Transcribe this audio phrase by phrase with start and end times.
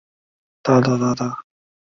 [0.03, 0.03] 没
[0.73, 1.47] 有太多阿根廷龙的化石被发现。